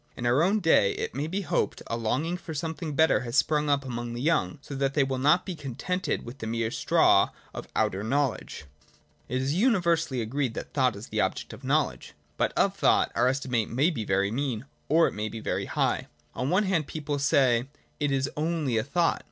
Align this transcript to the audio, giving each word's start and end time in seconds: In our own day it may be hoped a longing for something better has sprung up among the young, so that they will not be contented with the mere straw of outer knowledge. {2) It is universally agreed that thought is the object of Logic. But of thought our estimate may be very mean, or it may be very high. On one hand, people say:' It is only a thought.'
In 0.17 0.25
our 0.25 0.41
own 0.41 0.61
day 0.61 0.93
it 0.93 1.13
may 1.13 1.27
be 1.27 1.41
hoped 1.41 1.83
a 1.85 1.95
longing 1.95 2.35
for 2.35 2.55
something 2.55 2.95
better 2.95 3.19
has 3.19 3.35
sprung 3.35 3.69
up 3.69 3.85
among 3.85 4.13
the 4.15 4.19
young, 4.23 4.57
so 4.59 4.73
that 4.73 4.95
they 4.95 5.03
will 5.03 5.19
not 5.19 5.45
be 5.45 5.53
contented 5.53 6.25
with 6.25 6.39
the 6.39 6.47
mere 6.47 6.71
straw 6.71 7.29
of 7.53 7.67
outer 7.75 8.03
knowledge. 8.03 8.65
{2) 9.29 9.35
It 9.35 9.41
is 9.43 9.53
universally 9.53 10.19
agreed 10.19 10.55
that 10.55 10.73
thought 10.73 10.95
is 10.95 11.09
the 11.09 11.21
object 11.21 11.53
of 11.53 11.63
Logic. 11.63 12.15
But 12.35 12.51
of 12.57 12.75
thought 12.75 13.11
our 13.13 13.27
estimate 13.27 13.69
may 13.69 13.91
be 13.91 14.03
very 14.03 14.31
mean, 14.31 14.65
or 14.89 15.07
it 15.07 15.13
may 15.13 15.29
be 15.29 15.39
very 15.39 15.65
high. 15.65 16.07
On 16.33 16.49
one 16.49 16.63
hand, 16.63 16.87
people 16.87 17.19
say:' 17.19 17.67
It 17.99 18.11
is 18.11 18.27
only 18.35 18.77
a 18.77 18.83
thought.' 18.83 19.19